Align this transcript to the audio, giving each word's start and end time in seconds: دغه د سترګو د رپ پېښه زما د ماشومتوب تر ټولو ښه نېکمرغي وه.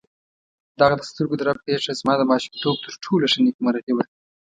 دغه 0.79 0.93
د 0.97 1.01
سترګو 1.09 1.35
د 1.37 1.41
رپ 1.49 1.59
پېښه 1.67 1.91
زما 1.99 2.13
د 2.17 2.21
ماشومتوب 2.31 2.75
تر 2.85 2.93
ټولو 3.03 3.25
ښه 3.31 3.39
نېکمرغي 3.45 3.93
وه. 3.95 4.05